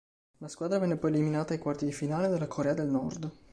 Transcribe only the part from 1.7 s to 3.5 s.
di finale dalla Corea del Nord.